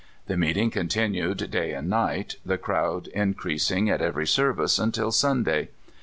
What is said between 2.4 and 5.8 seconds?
the crowd increasing at every service until Sunday.